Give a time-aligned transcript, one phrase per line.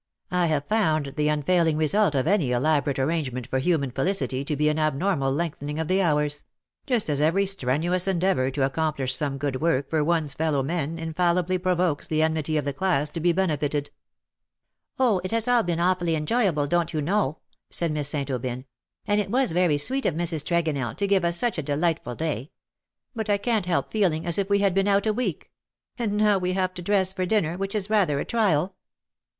[0.31, 4.67] I have found the unfailing result of any elaborate arrangement for human felicity to be
[4.67, 6.43] an abnormal lengthening of the hours;
[6.87, 11.59] just as every strenuous endeavour to accomplish some good work for one's fellow men infallibly
[11.59, 13.91] provokes the enmity of the class to be benefited.'^
[14.97, 15.21] VOL.
[15.23, 15.23] III.
[15.23, 16.93] X 242 '^ LOVE BORE SUCH BITTER" Oh^ it has all been awfully enjoyable, don't
[16.93, 17.35] you know/^
[17.69, 18.31] said Miss St.
[18.31, 18.65] Aubyn;^'
[19.05, 20.43] and it was very sweet of Mrs.
[20.43, 22.49] Tregonell to give ns such a delightful day;
[23.15, 25.51] but I canH help feeling as if we had been out a week.
[25.99, 28.75] And now we have to dress for dinner, which is rather a trial."